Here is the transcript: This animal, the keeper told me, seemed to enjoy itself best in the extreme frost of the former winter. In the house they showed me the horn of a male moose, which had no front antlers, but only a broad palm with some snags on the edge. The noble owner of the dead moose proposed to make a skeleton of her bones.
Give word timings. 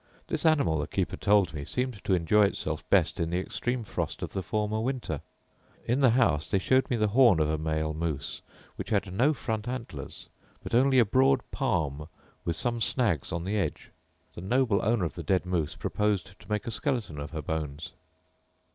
This 0.29 0.47
animal, 0.47 0.79
the 0.79 0.87
keeper 0.87 1.15
told 1.15 1.53
me, 1.53 1.63
seemed 1.63 2.03
to 2.05 2.15
enjoy 2.15 2.45
itself 2.45 2.89
best 2.89 3.19
in 3.19 3.29
the 3.29 3.37
extreme 3.37 3.83
frost 3.83 4.23
of 4.23 4.33
the 4.33 4.41
former 4.41 4.81
winter. 4.81 5.21
In 5.85 5.99
the 5.99 6.09
house 6.09 6.49
they 6.49 6.57
showed 6.57 6.89
me 6.89 6.95
the 6.97 7.09
horn 7.09 7.39
of 7.39 7.47
a 7.51 7.59
male 7.59 7.93
moose, 7.93 8.41
which 8.77 8.89
had 8.89 9.13
no 9.13 9.31
front 9.31 9.67
antlers, 9.67 10.27
but 10.63 10.73
only 10.73 10.97
a 10.97 11.05
broad 11.05 11.41
palm 11.51 12.07
with 12.43 12.55
some 12.55 12.81
snags 12.81 13.31
on 13.31 13.43
the 13.43 13.57
edge. 13.59 13.91
The 14.33 14.41
noble 14.41 14.83
owner 14.83 15.05
of 15.05 15.13
the 15.13 15.21
dead 15.21 15.45
moose 15.45 15.75
proposed 15.75 16.33
to 16.39 16.49
make 16.49 16.65
a 16.65 16.71
skeleton 16.71 17.19
of 17.19 17.29
her 17.29 17.43
bones. 17.43 17.91